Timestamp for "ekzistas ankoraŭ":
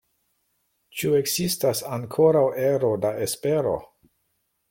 1.17-2.43